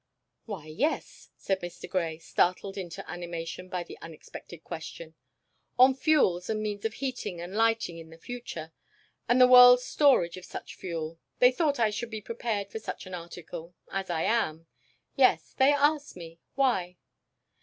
[0.47, 1.87] "Why, yes," said Mr.
[1.87, 5.13] Grey, startled into animation by the unexpected question.
[5.77, 8.71] "On fuels and means of heating and lighting in the future,
[9.29, 13.05] and the world's storage of such fuel; they thought I should be prepared for such
[13.05, 14.65] an article as I am.
[15.15, 16.97] Yes, they asked me why?"